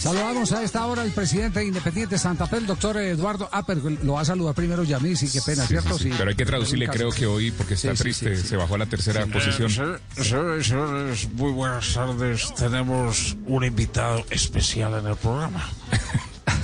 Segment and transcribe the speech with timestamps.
[0.00, 3.76] Saludamos a esta hora al presidente Independiente Santa Fe, el doctor Eduardo Aper.
[4.02, 5.98] Lo va a saludar primero Yamil, sí, qué pena, ¿cierto?
[5.98, 8.86] Sí, Pero hay que traducirle, creo que hoy, porque está triste, se bajó a la
[8.86, 9.70] tercera posición.
[10.16, 12.54] Señores, muy buenas tardes.
[12.54, 15.68] Tenemos un invitado especial en el programa.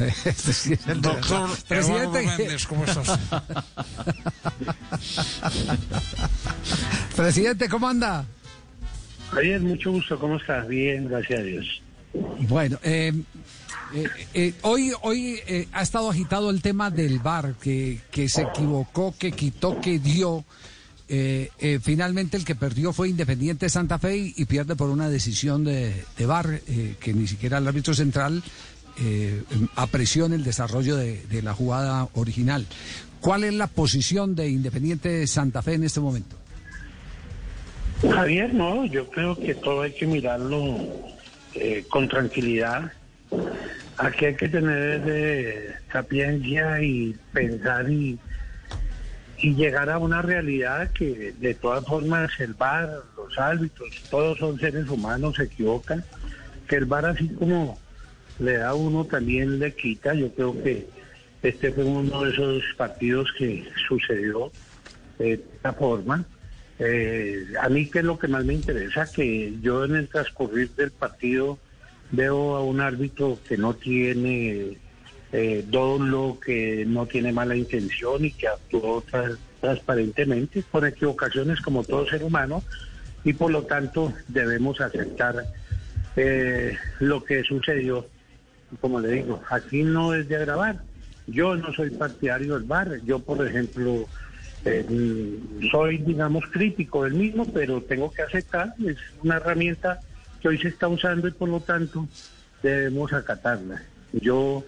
[0.88, 3.16] el doctor presidente Méndez, ¿cómo estás?
[7.14, 8.24] presidente, ¿cómo anda?
[9.30, 10.66] Javier, mucho gusto, ¿cómo estás?
[10.66, 11.82] Bien, gracias a Dios.
[12.12, 13.12] Bueno, eh,
[13.94, 15.40] eh, eh, hoy, hoy
[15.72, 20.44] ha estado agitado el tema del VAR, que, que se equivocó, que quitó, que dio.
[21.82, 26.26] finalmente el que perdió fue Independiente Santa Fe y, pierde por una decisión de, de
[26.26, 26.60] VAR,
[27.00, 28.42] que ni siquiera el árbitro central
[29.76, 32.66] apreció en el desarrollo de, de la jugada original.
[33.20, 36.36] ¿Cuál es la posición de Independiente Santa Fe en este momento?
[38.02, 40.78] Javier, no, yo creo que todo hay que mirarlo
[41.54, 42.92] eh, con tranquilidad.
[43.98, 48.18] Aquí hay que tener eh, sapiencia y pensar y,
[49.38, 54.58] y llegar a una realidad que de todas formas el bar, los árbitros, todos son
[54.58, 56.04] seres humanos, se equivocan,
[56.66, 57.78] que el bar así como
[58.38, 60.88] le da a uno también le quita, yo creo que
[61.42, 64.50] este fue uno de esos partidos que sucedió
[65.18, 66.24] de esta forma.
[66.82, 70.70] Eh, a mí que es lo que más me interesa, que yo en el transcurrir
[70.74, 71.58] del partido
[72.10, 74.78] veo a un árbitro que no tiene
[75.32, 79.04] eh, dolo, que no tiene mala intención y que actuó
[79.60, 82.64] transparentemente, con equivocaciones como todo ser humano,
[83.24, 85.44] y por lo tanto debemos aceptar
[86.16, 88.06] eh, lo que sucedió.
[88.80, 90.80] Como le digo, aquí no es de agravar.
[91.26, 93.00] Yo no soy partidario del bar.
[93.04, 94.08] Yo, por ejemplo,
[94.64, 95.38] eh,
[95.70, 100.00] soy, digamos, crítico del mismo, pero tengo que aceptar, es una herramienta
[100.40, 102.06] que hoy se está usando y por lo tanto
[102.62, 103.82] debemos acatarla.
[104.12, 104.64] Yo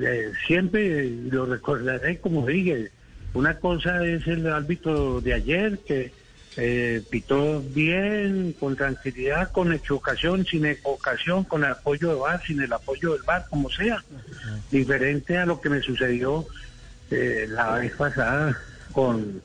[0.00, 2.90] eh, siempre lo recordaré, como dije,
[3.34, 6.12] una cosa es el árbitro de ayer que
[6.56, 12.62] eh, pitó bien, con tranquilidad, con equivocación, sin equivocación, con el apoyo de VAR, sin
[12.62, 14.02] el apoyo del VAR, como sea.
[14.70, 16.46] Diferente a lo que me sucedió
[17.10, 18.58] la vez pasada
[18.92, 19.42] con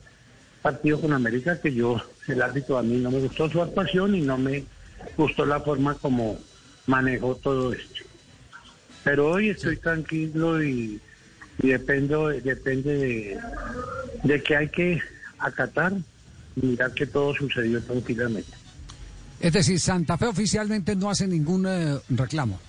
[0.62, 4.20] partido con América que yo, el árbitro a mí no me gustó su actuación y
[4.20, 4.64] no me
[5.16, 6.38] gustó la forma como
[6.86, 8.04] manejó todo esto.
[9.04, 11.00] Pero hoy estoy tranquilo y,
[11.58, 13.38] dependo, depende de,
[14.22, 15.02] de que hay que
[15.38, 15.92] acatar
[16.56, 18.52] y mirar que todo sucedió tranquilamente.
[19.40, 22.60] Es decir, Santa Fe oficialmente no hace ningún eh, reclamo.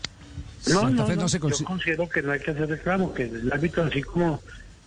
[0.67, 4.01] No, no, no, yo considero que no hay que hacer reclamo, que el árbitro así
[4.01, 4.41] como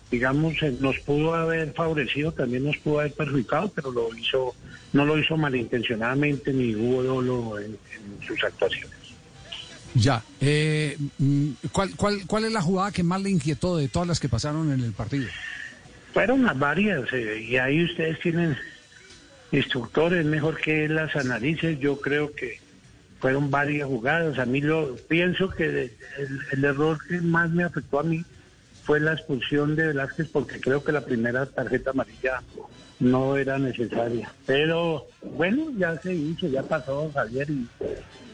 [0.09, 4.55] digamos, eh, nos pudo haber favorecido, también nos pudo haber perjudicado, pero lo hizo,
[4.93, 7.77] no lo hizo malintencionadamente ni hubo dolo en,
[8.25, 8.95] sus actuaciones.
[9.93, 14.07] Ya, eh, mm, ¿cuál, cuál, ¿cuál es la jugada que más le inquietó de todas
[14.07, 15.27] las que pasaron en el partido?
[16.13, 18.57] Fueron varias, eh, y ahí ustedes tienen
[19.51, 22.59] instructores, mejor que las analices, yo creo que
[23.19, 24.37] fueron varias jugadas.
[24.39, 25.91] A mí lo pienso que
[26.51, 28.23] el error que más me afectó a mí
[28.87, 32.41] fue la expulsión de Velázquez porque creo que la primera tarjeta amarilla
[33.01, 34.31] no era necesaria.
[34.45, 37.49] Pero bueno, ya se hizo, ya pasó Javier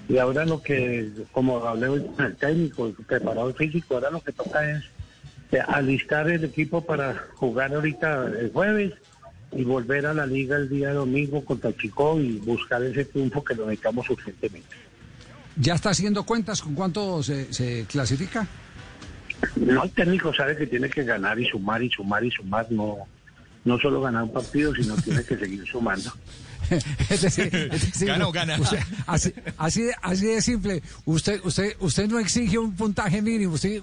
[0.08, 4.22] y, ahora lo que, como hablé hoy con el técnico, el preparador físico, ahora lo
[4.22, 4.84] que toca es
[5.52, 8.94] eh, alistar el equipo para jugar ahorita el jueves
[9.54, 13.56] y volver a la liga el día domingo contra Chico y buscar ese triunfo que
[13.56, 14.76] lo necesitamos urgentemente.
[15.56, 18.48] ¿Ya está haciendo cuentas con cuánto se clasifica?
[19.56, 22.98] No, el técnico sabe que tiene que ganar y sumar y sumar y sumar, no,
[23.66, 26.12] no solo ganar un partido, sino tiene que seguir sumando.
[27.10, 27.70] es decir,
[28.06, 28.58] gana o gana.
[29.06, 30.82] así, así, así, de simple.
[31.06, 33.82] Usted, usted, usted no exige un puntaje mínimo, usted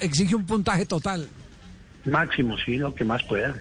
[0.00, 1.28] exige un puntaje total.
[2.04, 3.54] Máximo, sí, lo que más pueda.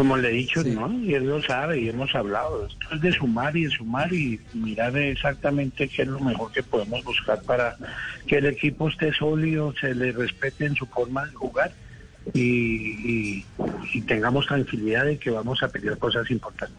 [0.00, 0.90] Como le he dicho, ¿no?
[1.04, 2.66] Y él lo sabe y hemos hablado.
[2.66, 6.62] Esto es de sumar y de sumar y mirar exactamente qué es lo mejor que
[6.62, 7.76] podemos buscar para
[8.26, 11.72] que el equipo esté sólido, se le respete en su forma de jugar
[12.32, 13.44] y,
[14.06, 16.78] tengamos tranquilidad de que vamos a pedir cosas importantes.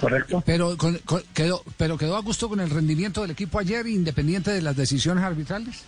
[0.00, 0.42] ¿Correcto?
[0.44, 0.76] Pero,
[1.34, 5.22] quedó, pero quedó a gusto con el rendimiento del equipo ayer, independiente de las decisiones
[5.22, 5.84] arbitrales.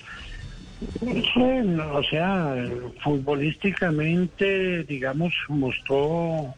[1.34, 2.54] Bueno, o sea,
[3.02, 6.54] futbolísticamente, digamos, mostró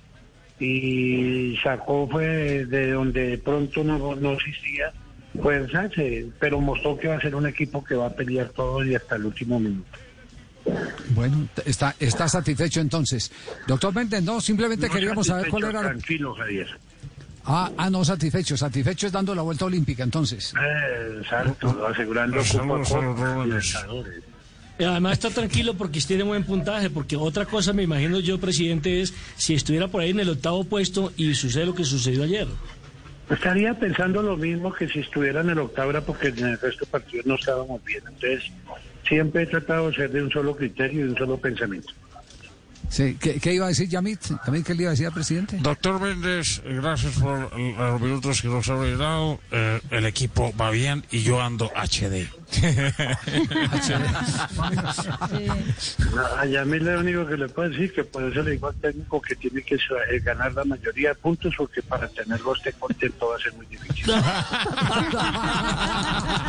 [0.58, 4.92] y sacó fue de donde de pronto no, no existía
[5.40, 5.88] fuerza,
[6.40, 9.16] pero mostró que va a ser un equipo que va a pelear todo y hasta
[9.16, 9.98] el último minuto.
[11.10, 13.30] Bueno, está, está satisfecho entonces.
[13.66, 15.80] Doctor Méndez, no, simplemente queríamos saber cuál era...
[15.80, 16.68] Tranquilo, Javier.
[17.50, 18.58] Ah, ah, no, satisfecho.
[18.58, 20.52] Satisfecho es dando la vuelta olímpica, entonces.
[20.54, 22.42] Eh, exacto, asegurando.
[24.78, 29.00] Y Además está tranquilo porque tiene buen puntaje, porque otra cosa me imagino yo, presidente,
[29.00, 32.46] es si estuviera por ahí en el octavo puesto y sucede lo que sucedió ayer.
[33.30, 36.84] Estaría pensando lo mismo que si estuviera en el octavo, era porque en el resto
[36.84, 38.02] de partidos no estábamos bien.
[38.06, 38.52] Entonces,
[39.08, 41.92] siempre he tratado de ser de un solo criterio y de un solo pensamiento.
[42.88, 43.16] Sí.
[43.20, 44.20] ¿Qué, qué iba a decir Yamit?
[44.44, 45.58] ¿También qué le iba a decir al presidente?
[45.60, 49.40] Doctor Méndez, gracias por los minutos que nos habéis dado.
[49.50, 52.28] Eh, el equipo va bien y yo ando HD.
[56.38, 59.20] A Yamil lo único que le puedo decir que por eso le digo al técnico
[59.20, 63.36] que tiene que eh, ganar la mayoría de puntos porque para tenerlo usted contento va
[63.36, 64.14] a ser muy difícil.